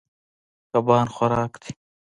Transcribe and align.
کبان 0.71 1.07
خوراک 1.15 1.53
دي. 1.61 1.71